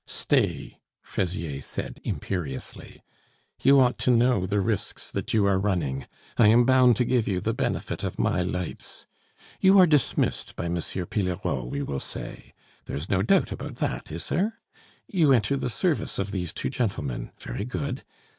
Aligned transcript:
"Stay," 0.07 0.79
Fraisier 1.03 1.61
said 1.61 1.99
imperiously. 2.03 3.03
"You 3.61 3.79
ought 3.79 3.99
to 3.99 4.09
know 4.09 4.47
the 4.47 4.59
risks 4.59 5.11
that 5.11 5.31
you 5.31 5.45
are 5.45 5.59
running; 5.59 6.07
I 6.39 6.47
am 6.47 6.65
bound 6.65 6.95
to 6.95 7.05
give 7.05 7.27
you 7.27 7.39
the 7.39 7.53
benefit 7.53 8.03
of 8.03 8.17
my 8.17 8.41
lights. 8.41 9.05
You 9.59 9.77
are 9.77 9.85
dismissed 9.85 10.55
by 10.55 10.65
M. 10.65 10.77
Pillerault, 10.77 11.69
we 11.69 11.83
will 11.83 11.99
say; 11.99 12.55
there 12.85 12.97
is 12.97 13.11
no 13.11 13.21
doubt 13.21 13.51
about 13.51 13.75
that, 13.75 14.11
is 14.11 14.29
there? 14.29 14.59
You 15.07 15.33
enter 15.33 15.55
the 15.55 15.69
service 15.69 16.17
of 16.17 16.31
these 16.31 16.51
two 16.51 16.71
gentlemen. 16.71 17.29
Very 17.39 17.63
good! 17.63 18.03